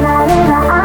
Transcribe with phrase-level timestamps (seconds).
[0.00, 0.77] la la la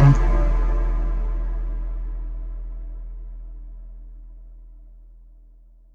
[0.00, 0.29] it up.